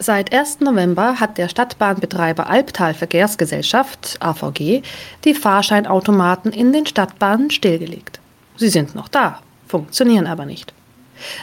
[0.00, 0.60] Seit 1.
[0.60, 4.82] November hat der Stadtbahnbetreiber Albtal Verkehrsgesellschaft AVG
[5.24, 8.20] die Fahrscheinautomaten in den Stadtbahnen stillgelegt.
[8.56, 10.72] Sie sind noch da, funktionieren aber nicht.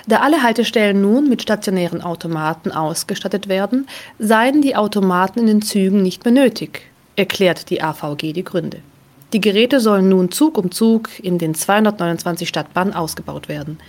[0.07, 3.87] Da alle Haltestellen nun mit stationären Automaten ausgestattet werden,
[4.19, 6.83] seien die Automaten in den Zügen nicht mehr nötig,
[7.17, 8.79] erklärt die AVG die Gründe.
[9.35, 13.79] Die Geräte sollen nun Zug um Zug in den 229 Stadtbahnen ausgebaut werden.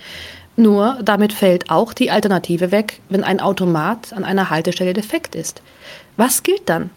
[0.57, 5.63] Nur damit fällt auch die Alternative weg, wenn ein Automat an einer Haltestelle defekt ist.
[6.17, 6.91] Was gilt dann?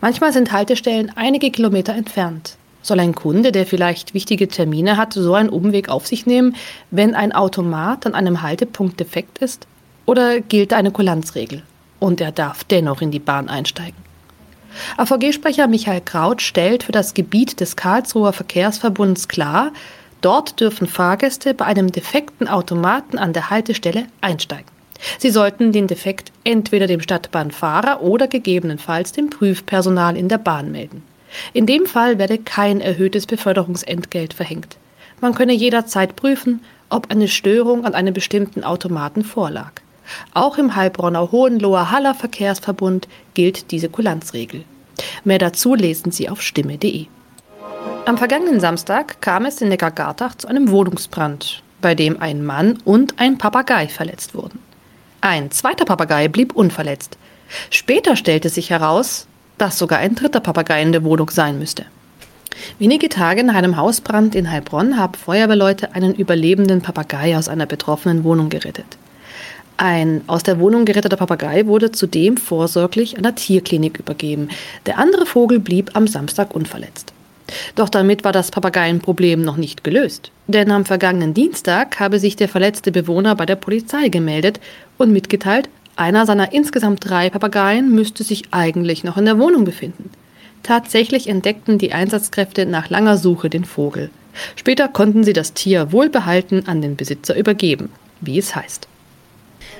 [0.00, 2.56] Manchmal sind Haltestellen einige Kilometer entfernt.
[2.80, 6.56] Soll ein Kunde, der vielleicht wichtige Termine hat, so einen Umweg auf sich nehmen,
[6.90, 9.66] wenn ein Automat an einem Haltepunkt defekt ist?
[10.06, 11.62] Oder gilt eine Kulanzregel
[12.00, 14.11] und er darf dennoch in die Bahn einsteigen?
[14.96, 19.72] AVG-Sprecher Michael Kraut stellt für das Gebiet des Karlsruher Verkehrsverbunds klar,
[20.22, 24.70] Dort dürfen Fahrgäste bei einem defekten Automaten an der Haltestelle einsteigen.
[25.18, 31.02] Sie sollten den Defekt entweder dem Stadtbahnfahrer oder gegebenenfalls dem Prüfpersonal in der Bahn melden.
[31.52, 34.76] In dem Fall werde kein erhöhtes Beförderungsentgelt verhängt.
[35.20, 39.72] Man könne jederzeit prüfen, ob eine Störung an einem bestimmten Automaten vorlag.
[40.34, 44.64] Auch im Heilbronner Hohenloher Haller Verkehrsverbund gilt diese Kulanzregel.
[45.24, 47.06] Mehr dazu lesen Sie auf stimme.de.
[48.04, 53.18] Am vergangenen Samstag kam es in Neckargartach zu einem Wohnungsbrand, bei dem ein Mann und
[53.18, 54.58] ein Papagei verletzt wurden.
[55.20, 57.16] Ein zweiter Papagei blieb unverletzt.
[57.70, 61.86] Später stellte sich heraus, dass sogar ein dritter Papagei in der Wohnung sein müsste.
[62.78, 68.24] Wenige Tage nach einem Hausbrand in Heilbronn haben Feuerwehrleute einen überlebenden Papagei aus einer betroffenen
[68.24, 68.98] Wohnung gerettet.
[69.82, 74.48] Ein aus der Wohnung geretteter Papagei wurde zudem vorsorglich einer Tierklinik übergeben.
[74.86, 77.12] Der andere Vogel blieb am Samstag unverletzt.
[77.74, 80.30] Doch damit war das Papageienproblem noch nicht gelöst.
[80.46, 84.60] Denn am vergangenen Dienstag habe sich der verletzte Bewohner bei der Polizei gemeldet
[84.98, 90.10] und mitgeteilt, einer seiner insgesamt drei Papageien müsste sich eigentlich noch in der Wohnung befinden.
[90.62, 94.10] Tatsächlich entdeckten die Einsatzkräfte nach langer Suche den Vogel.
[94.54, 97.88] Später konnten sie das Tier wohlbehalten an den Besitzer übergeben,
[98.20, 98.86] wie es heißt.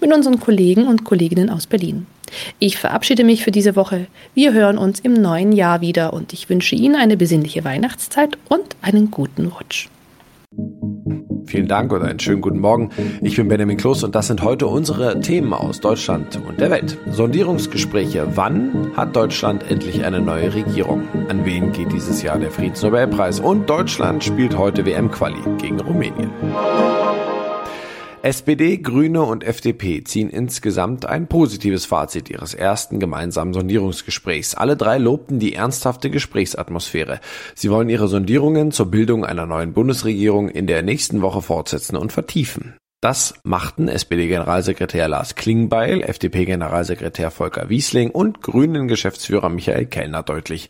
[0.00, 2.06] mit unseren Kollegen und Kolleginnen aus Berlin.
[2.58, 4.06] Ich verabschiede mich für diese Woche.
[4.34, 8.76] Wir hören uns im neuen Jahr wieder und ich wünsche Ihnen eine besinnliche Weihnachtszeit und
[8.82, 9.88] einen guten Rutsch.
[11.46, 12.90] Vielen Dank und einen schönen guten Morgen.
[13.22, 16.96] Ich bin Benjamin Kloß und das sind heute unsere Themen aus Deutschland und der Welt.
[17.10, 18.28] Sondierungsgespräche.
[18.36, 21.02] Wann hat Deutschland endlich eine neue Regierung?
[21.28, 23.40] An wen geht dieses Jahr der Friedensnobelpreis?
[23.40, 26.30] Und Deutschland spielt heute WM-Quali gegen Rumänien.
[28.22, 34.54] SPD, Grüne und FDP ziehen insgesamt ein positives Fazit ihres ersten gemeinsamen Sondierungsgesprächs.
[34.54, 37.20] Alle drei lobten die ernsthafte Gesprächsatmosphäre.
[37.54, 42.12] Sie wollen ihre Sondierungen zur Bildung einer neuen Bundesregierung in der nächsten Woche fortsetzen und
[42.12, 42.76] vertiefen.
[43.00, 50.68] Das machten SPD-Generalsekretär Lars Klingbeil, FDP-Generalsekretär Volker Wiesling und Grünen-Geschäftsführer Michael Kellner deutlich.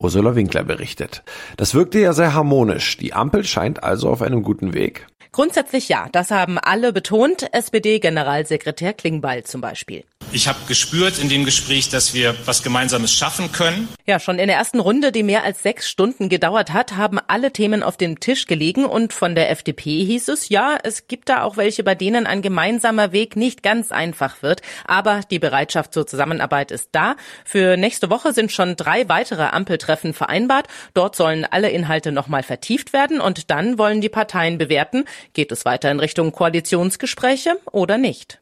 [0.00, 1.22] Ursula Winkler berichtet.
[1.56, 2.96] Das wirkte ja sehr harmonisch.
[2.96, 5.06] Die Ampel scheint also auf einem guten Weg.
[5.32, 10.04] Grundsätzlich ja, das haben alle betont, SPD-Generalsekretär Klingbeil zum Beispiel.
[10.32, 13.88] Ich habe gespürt in dem Gespräch, dass wir was Gemeinsames schaffen können.
[14.06, 17.52] Ja, schon in der ersten Runde, die mehr als sechs Stunden gedauert hat, haben alle
[17.52, 21.42] Themen auf dem Tisch gelegen und von der FDP hieß es, ja, es gibt da
[21.42, 26.06] auch welche, bei denen ein gemeinsamer Weg nicht ganz einfach wird, aber die Bereitschaft zur
[26.06, 27.16] Zusammenarbeit ist da.
[27.44, 30.68] Für nächste Woche sind schon drei weitere Ampeltreffen vereinbart.
[30.94, 35.64] Dort sollen alle Inhalte nochmal vertieft werden und dann wollen die Parteien bewerten, geht es
[35.64, 38.40] weiter in Richtung Koalitionsgespräche oder nicht.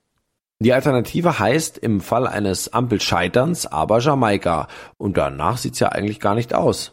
[0.60, 4.66] Die Alternative heißt im Fall eines Ampelscheiterns aber Jamaika.
[4.96, 6.92] Und danach sieht's ja eigentlich gar nicht aus.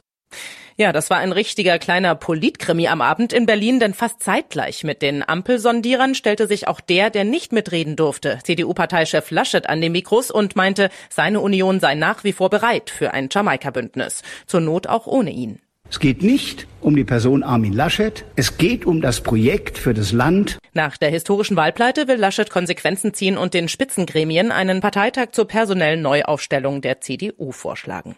[0.77, 5.01] Ja, das war ein richtiger kleiner Politkrimi am Abend in Berlin, denn fast zeitgleich mit
[5.01, 10.31] den Ampelsondierern stellte sich auch der, der nicht mitreden durfte, CDU-Parteichef Laschet an die Mikros
[10.31, 14.21] und meinte, seine Union sei nach wie vor bereit für ein Jamaika-Bündnis.
[14.47, 15.61] Zur Not auch ohne ihn.
[15.89, 18.25] Es geht nicht um die Person Armin Laschet.
[18.35, 20.57] Es geht um das Projekt für das Land.
[20.73, 26.01] Nach der historischen Wahlpleite will Laschet Konsequenzen ziehen und den Spitzengremien einen Parteitag zur personellen
[26.01, 28.15] Neuaufstellung der CDU vorschlagen.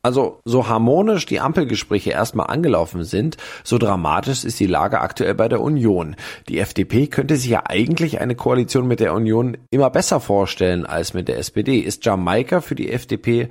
[0.00, 5.48] Also so harmonisch die Ampelgespräche erstmal angelaufen sind, so dramatisch ist die Lage aktuell bei
[5.48, 6.14] der Union.
[6.48, 11.14] Die FDP könnte sich ja eigentlich eine Koalition mit der Union immer besser vorstellen als
[11.14, 11.80] mit der SPD.
[11.80, 13.48] Ist Jamaika für die FDP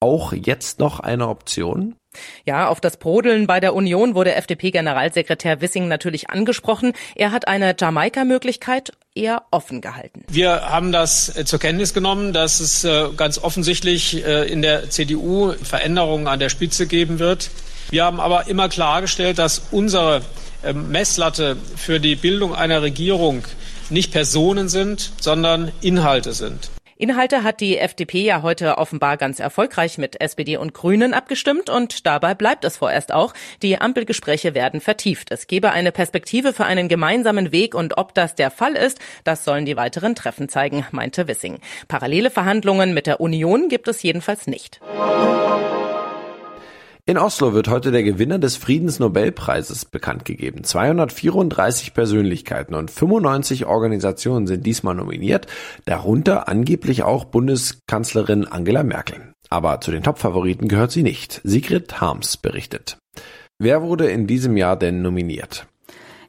[0.00, 1.94] auch jetzt noch eine Option?
[2.44, 6.92] Ja, auf das Brodeln bei der Union wurde FDP-Generalsekretär Wissing natürlich angesprochen.
[7.14, 10.24] Er hat eine Jamaika-Möglichkeit eher offen gehalten.
[10.28, 14.90] Wir haben das äh, zur Kenntnis genommen, dass es äh, ganz offensichtlich äh, in der
[14.90, 17.50] CDU Veränderungen an der Spitze geben wird.
[17.90, 20.22] Wir haben aber immer klargestellt, dass unsere
[20.64, 23.44] ähm, Messlatte für die Bildung einer Regierung
[23.90, 26.70] nicht Personen sind, sondern Inhalte sind.
[26.96, 32.06] Inhalte hat die FDP ja heute offenbar ganz erfolgreich mit SPD und Grünen abgestimmt und
[32.06, 33.34] dabei bleibt es vorerst auch.
[33.62, 35.32] Die Ampelgespräche werden vertieft.
[35.32, 39.44] Es gebe eine Perspektive für einen gemeinsamen Weg und ob das der Fall ist, das
[39.44, 41.58] sollen die weiteren Treffen zeigen, meinte Wissing.
[41.88, 44.80] Parallele Verhandlungen mit der Union gibt es jedenfalls nicht.
[47.06, 50.64] In Oslo wird heute der Gewinner des Friedensnobelpreises bekannt gegeben.
[50.64, 55.46] 234 Persönlichkeiten und 95 Organisationen sind diesmal nominiert,
[55.84, 59.34] darunter angeblich auch Bundeskanzlerin Angela Merkel.
[59.50, 61.42] Aber zu den Topfavoriten gehört sie nicht.
[61.44, 62.96] Sigrid Harms berichtet.
[63.58, 65.66] Wer wurde in diesem Jahr denn nominiert?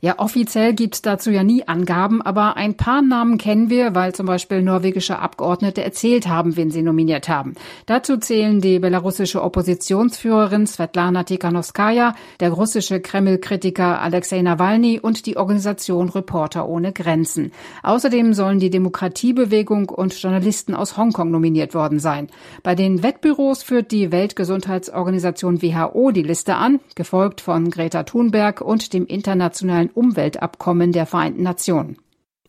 [0.05, 4.27] Ja, offiziell gibt's dazu ja nie Angaben, aber ein paar Namen kennen wir, weil zum
[4.27, 7.55] Beispiel norwegische Abgeordnete erzählt haben, wen sie nominiert haben.
[7.87, 16.09] Dazu zählen die belarussische Oppositionsführerin Svetlana Tikhanovskaya, der russische Kreml-Kritiker Alexei Nawalny und die Organisation
[16.09, 17.51] Reporter ohne Grenzen.
[17.81, 22.27] Außerdem sollen die Demokratiebewegung und Journalisten aus Hongkong nominiert worden sein.
[22.61, 28.93] Bei den Wettbüros führt die Weltgesundheitsorganisation WHO die Liste an, gefolgt von Greta Thunberg und
[28.93, 31.97] dem internationalen Umweltabkommen der Vereinten Nationen.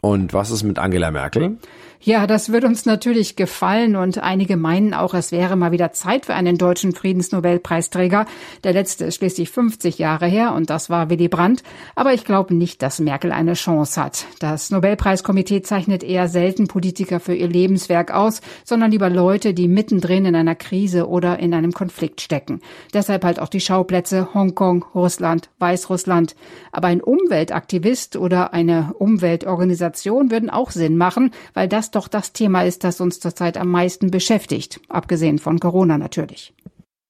[0.00, 1.58] Und was ist mit Angela Merkel?
[2.00, 6.26] Ja, das wird uns natürlich gefallen und einige meinen auch, es wäre mal wieder Zeit
[6.26, 8.26] für einen deutschen Friedensnobelpreisträger.
[8.64, 11.62] Der letzte ist schließlich 50 Jahre her und das war Willy Brandt.
[11.94, 14.26] Aber ich glaube nicht, dass Merkel eine Chance hat.
[14.38, 20.26] Das Nobelpreiskomitee zeichnet eher selten Politiker für ihr Lebenswerk aus, sondern lieber Leute, die mittendrin
[20.26, 22.60] in einer Krise oder in einem Konflikt stecken.
[22.92, 26.36] Deshalb halt auch die Schauplätze Hongkong, Russland, Weißrussland.
[26.72, 32.32] Aber ein Umweltaktivist oder eine Umweltorganisation würden auch Sinn machen, weil das das doch das
[32.32, 36.54] Thema ist, das uns zurzeit am meisten beschäftigt, abgesehen von Corona natürlich.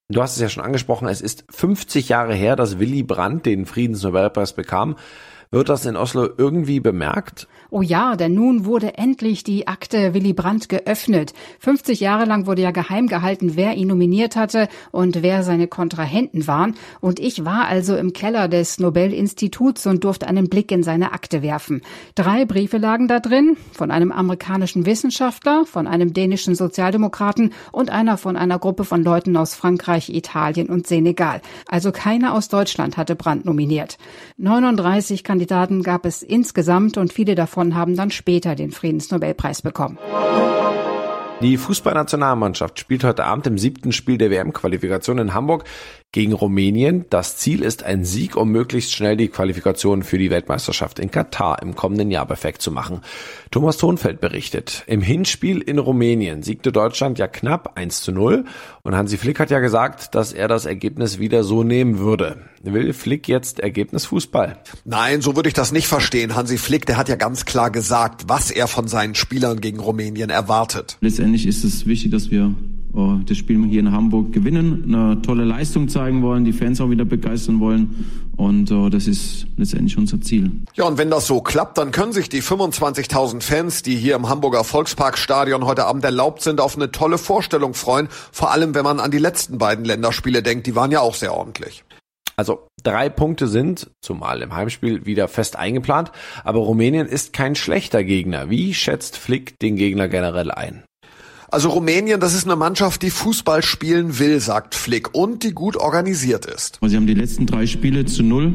[0.09, 3.65] Du hast es ja schon angesprochen, es ist 50 Jahre her, dass Willy Brandt den
[3.65, 4.95] Friedensnobelpreis bekam.
[5.51, 7.47] Wird das in Oslo irgendwie bemerkt?
[7.69, 11.33] Oh ja, denn nun wurde endlich die Akte Willy Brandt geöffnet.
[11.59, 16.47] 50 Jahre lang wurde ja geheim gehalten, wer ihn nominiert hatte und wer seine Kontrahenten
[16.47, 16.75] waren.
[17.01, 21.41] Und ich war also im Keller des Nobel-Instituts und durfte einen Blick in seine Akte
[21.41, 21.81] werfen.
[22.15, 28.17] Drei Briefe lagen da drin, von einem amerikanischen Wissenschaftler, von einem dänischen Sozialdemokraten und einer
[28.17, 31.41] von einer Gruppe von Leuten aus Frankreich, Italien und Senegal.
[31.67, 33.97] Also keiner aus Deutschland hatte Brandt nominiert.
[34.37, 39.97] 39 Kandidaten gab es insgesamt und viele davon davon haben dann später den Friedensnobelpreis bekommen.
[41.41, 45.65] Die Fußballnationalmannschaft spielt heute Abend im siebten Spiel der WM-Qualifikation in Hamburg
[46.11, 47.05] gegen Rumänien.
[47.09, 51.61] Das Ziel ist ein Sieg, um möglichst schnell die Qualifikation für die Weltmeisterschaft in Katar
[51.61, 53.01] im kommenden Jahr perfekt zu machen.
[53.51, 58.45] Thomas Thonfeld berichtet, im Hinspiel in Rumänien siegte Deutschland ja knapp 1 zu 0
[58.83, 62.37] und Hansi Flick hat ja gesagt, dass er das Ergebnis wieder so nehmen würde.
[62.63, 64.57] Will Flick jetzt Ergebnisfußball?
[64.85, 66.35] Nein, so würde ich das nicht verstehen.
[66.35, 70.29] Hansi Flick, der hat ja ganz klar gesagt, was er von seinen Spielern gegen Rumänien
[70.29, 70.97] erwartet.
[71.01, 72.55] Letztendlich ist es wichtig, dass wir
[73.25, 77.05] das Spiel hier in Hamburg gewinnen, eine tolle Leistung zeigen wollen, die Fans auch wieder
[77.05, 78.05] begeistern wollen.
[78.37, 80.51] Und uh, das ist letztendlich unser Ziel.
[80.75, 84.29] Ja, und wenn das so klappt, dann können sich die 25.000 Fans, die hier im
[84.29, 88.07] Hamburger Volksparkstadion heute Abend erlaubt sind, auf eine tolle Vorstellung freuen.
[88.31, 91.33] Vor allem, wenn man an die letzten beiden Länderspiele denkt, die waren ja auch sehr
[91.33, 91.83] ordentlich.
[92.35, 96.11] Also drei Punkte sind, zumal im Heimspiel, wieder fest eingeplant,
[96.43, 98.51] aber Rumänien ist kein schlechter Gegner.
[98.51, 100.83] Wie schätzt Flick den Gegner generell ein?
[101.49, 105.77] Also Rumänien, das ist eine Mannschaft, die Fußball spielen will, sagt Flick, und die gut
[105.77, 106.79] organisiert ist.
[106.85, 108.53] Sie haben die letzten drei Spiele zu null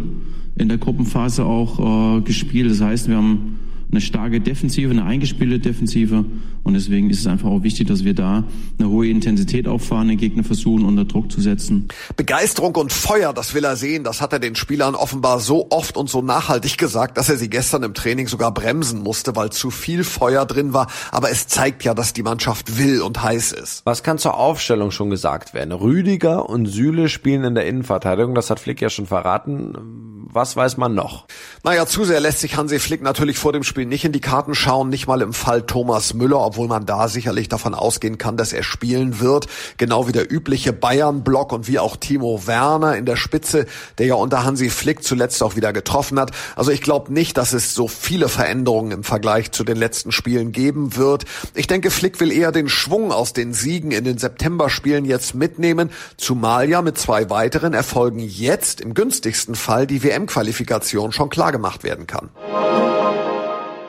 [0.56, 2.70] in der Gruppenphase auch äh, gespielt.
[2.70, 3.58] Das heißt, wir haben
[3.92, 6.24] eine starke Defensive, eine eingespielte Defensive.
[6.64, 8.44] Und deswegen ist es einfach auch wichtig, dass wir da
[8.78, 11.88] eine hohe Intensität auffahren, den Gegner versuchen, unter Druck zu setzen.
[12.16, 14.02] Begeisterung und Feuer, das will er sehen.
[14.04, 17.50] Das hat er den Spielern offenbar so oft und so nachhaltig gesagt, dass er sie
[17.50, 20.88] gestern im Training sogar bremsen musste, weil zu viel Feuer drin war.
[21.10, 23.84] Aber es zeigt ja, dass die Mannschaft will und heiß ist.
[23.84, 25.72] Was kann zur Aufstellung schon gesagt werden?
[25.72, 28.34] Rüdiger und Süle spielen in der Innenverteidigung.
[28.34, 30.21] Das hat Flick ja schon verraten.
[30.34, 31.26] Was weiß man noch?
[31.62, 34.54] Naja, zu sehr lässt sich Hansi Flick natürlich vor dem Spiel nicht in die Karten
[34.54, 38.54] schauen, nicht mal im Fall Thomas Müller, obwohl man da sicherlich davon ausgehen kann, dass
[38.54, 39.46] er spielen wird.
[39.76, 43.66] Genau wie der übliche Bayern-Block und wie auch Timo Werner in der Spitze,
[43.98, 46.30] der ja unter Hansi Flick zuletzt auch wieder getroffen hat.
[46.56, 50.52] Also ich glaube nicht, dass es so viele Veränderungen im Vergleich zu den letzten Spielen
[50.52, 51.26] geben wird.
[51.52, 55.90] Ich denke, Flick will eher den Schwung aus den Siegen in den September-Spielen jetzt mitnehmen,
[56.16, 61.52] zumal ja mit zwei weiteren Erfolgen jetzt im günstigsten Fall die WM WM-Qualifikation schon klar
[61.52, 62.30] gemacht werden kann.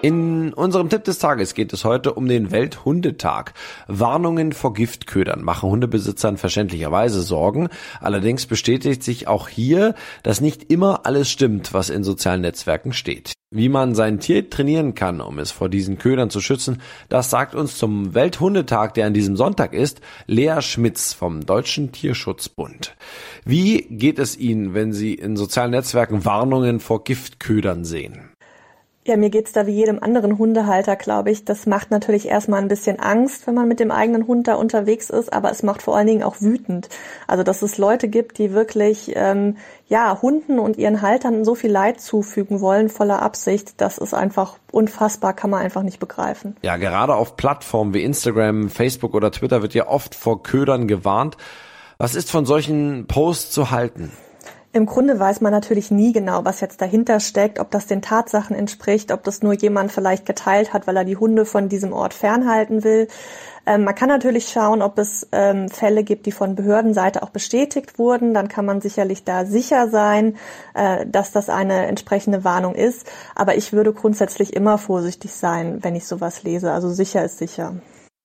[0.02, 3.54] In unserem Tipp des Tages geht es heute um den Welthundetag.
[3.88, 7.70] Warnungen vor Giftködern machen Hundebesitzern verständlicherweise Sorgen.
[8.02, 13.32] Allerdings bestätigt sich auch hier, dass nicht immer alles stimmt, was in sozialen Netzwerken steht.
[13.56, 17.54] Wie man sein Tier trainieren kann, um es vor diesen Ködern zu schützen, das sagt
[17.54, 22.96] uns zum Welthundetag, der an diesem Sonntag ist, Lea Schmitz vom Deutschen Tierschutzbund.
[23.46, 28.33] Wie geht es Ihnen, wenn Sie in sozialen Netzwerken Warnungen vor Giftködern sehen?
[29.06, 31.44] Ja, mir geht's da wie jedem anderen Hundehalter, glaube ich.
[31.44, 35.10] Das macht natürlich erstmal ein bisschen Angst, wenn man mit dem eigenen Hund da unterwegs
[35.10, 36.88] ist, aber es macht vor allen Dingen auch wütend.
[37.28, 39.58] Also, dass es Leute gibt, die wirklich ähm,
[39.90, 44.58] ja Hunden und ihren Haltern so viel Leid zufügen wollen, voller Absicht, das ist einfach
[44.72, 46.56] unfassbar, kann man einfach nicht begreifen.
[46.62, 51.36] Ja, gerade auf Plattformen wie Instagram, Facebook oder Twitter wird ja oft vor Ködern gewarnt.
[51.98, 54.14] Was ist von solchen Posts zu halten?
[54.76, 58.56] Im Grunde weiß man natürlich nie genau, was jetzt dahinter steckt, ob das den Tatsachen
[58.56, 62.16] entspricht, ob das nur jemand vielleicht geteilt hat, weil er die Hunde von diesem Ort
[62.16, 63.08] fernhalten will.
[63.68, 68.00] Ähm, man kann natürlich schauen, ob es ähm, Fälle gibt, die von Behördenseite auch bestätigt
[68.00, 68.34] wurden.
[68.34, 70.38] Dann kann man sicherlich da sicher sein,
[70.74, 73.08] äh, dass das eine entsprechende Warnung ist.
[73.36, 76.72] Aber ich würde grundsätzlich immer vorsichtig sein, wenn ich sowas lese.
[76.72, 77.76] Also sicher ist sicher.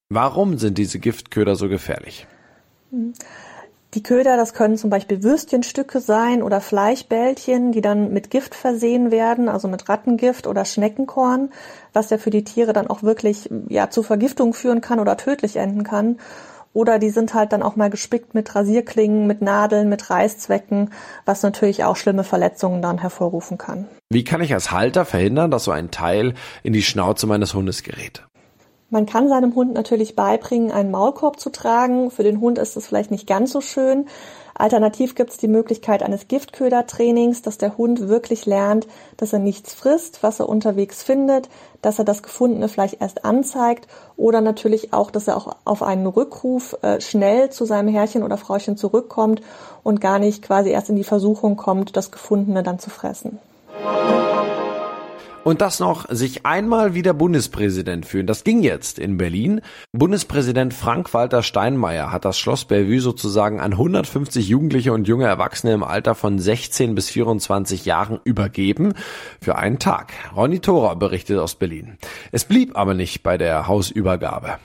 [0.09, 2.27] Warum sind diese Giftköder so gefährlich?
[2.91, 3.13] Hm.
[3.95, 9.11] Die Köder, das können zum Beispiel Würstchenstücke sein oder Fleischbällchen, die dann mit Gift versehen
[9.11, 11.51] werden, also mit Rattengift oder Schneckenkorn,
[11.95, 15.57] was ja für die Tiere dann auch wirklich ja zu Vergiftung führen kann oder tödlich
[15.57, 16.19] enden kann.
[16.75, 20.91] Oder die sind halt dann auch mal gespickt mit Rasierklingen, mit Nadeln, mit Reißzwecken,
[21.25, 23.89] was natürlich auch schlimme Verletzungen dann hervorrufen kann.
[24.11, 27.83] Wie kann ich als Halter verhindern, dass so ein Teil in die Schnauze meines Hundes
[27.83, 28.23] gerät?
[28.91, 32.11] Man kann seinem Hund natürlich beibringen, einen Maulkorb zu tragen.
[32.11, 34.07] Für den Hund ist es vielleicht nicht ganz so schön.
[34.55, 39.75] Alternativ gibt es die Möglichkeit eines Giftködertrainings, dass der Hund wirklich lernt, dass er nichts
[39.75, 41.51] frisst, was er unterwegs findet,
[41.83, 46.07] dass er das Gefundene vielleicht erst anzeigt oder natürlich auch, dass er auch auf einen
[46.07, 49.43] Rückruf äh, schnell zu seinem Herrchen oder Frauchen zurückkommt
[49.85, 53.39] und gar nicht quasi erst in die Versuchung kommt, das Gefundene dann zu fressen.
[55.45, 58.27] Und das noch sich einmal wieder Bundespräsident fühlen.
[58.27, 59.61] Das ging jetzt in Berlin.
[59.93, 65.83] Bundespräsident Frank-Walter Steinmeier hat das Schloss Bellevue sozusagen an 150 Jugendliche und junge Erwachsene im
[65.83, 68.95] Alter von 16 bis 24 Jahren übergeben.
[69.41, 70.13] Für einen Tag.
[70.37, 71.97] Ronny Thora berichtet aus Berlin.
[72.31, 74.59] Es blieb aber nicht bei der Hausübergabe.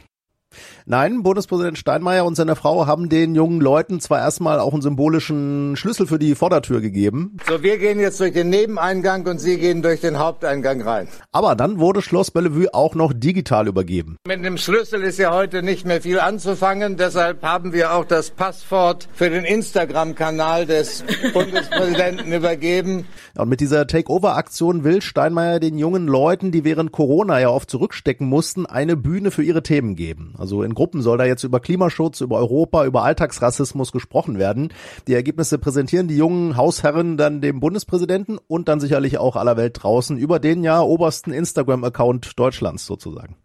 [0.85, 5.77] Nein, Bundespräsident Steinmeier und seine Frau haben den jungen Leuten zwar erstmal auch einen symbolischen
[5.77, 7.37] Schlüssel für die Vordertür gegeben.
[7.47, 11.07] So, wir gehen jetzt durch den Nebeneingang und Sie gehen durch den Haupteingang rein.
[11.31, 14.17] Aber dann wurde Schloss Bellevue auch noch digital übergeben.
[14.27, 16.97] Mit dem Schlüssel ist ja heute nicht mehr viel anzufangen.
[16.97, 23.05] Deshalb haben wir auch das Passwort für den Instagram-Kanal des Bundespräsidenten übergeben.
[23.37, 28.27] Und mit dieser Takeover-Aktion will Steinmeier den jungen Leuten, die während Corona ja oft zurückstecken
[28.27, 30.33] mussten, eine Bühne für ihre Themen geben.
[30.37, 34.74] Also in Gruppen soll da jetzt über Klimaschutz, über Europa, über Alltagsrassismus gesprochen werden.
[35.08, 39.84] Die Ergebnisse präsentieren die jungen Hausherren dann dem Bundespräsidenten und dann sicherlich auch aller Welt
[39.84, 43.36] draußen über den ja obersten Instagram-Account Deutschlands sozusagen.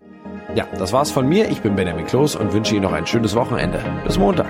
[0.54, 1.50] Ja, das war's von mir.
[1.50, 3.80] Ich bin Benjamin Kloß und wünsche Ihnen noch ein schönes Wochenende.
[4.04, 4.48] Bis Montag.